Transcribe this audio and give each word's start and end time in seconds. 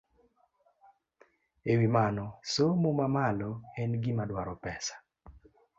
E 1.71 1.73
wi 1.79 1.87
mano, 1.97 2.25
somo 2.53 2.89
mamalo 2.99 3.49
en 3.81 3.91
gima 4.03 4.23
dwaro 4.29 4.55
pesa. 4.63 4.95